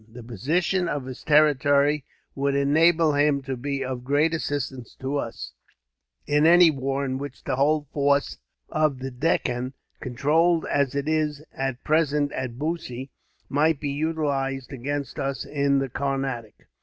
[0.11, 5.51] The position of his territory would enable him to be of great assistance to us,
[6.25, 11.43] in any war in which the whole force of the Deccan, controlled as it is
[11.53, 13.11] at present at Bussy,
[13.47, 16.67] might be utilized against us in the Carnatic.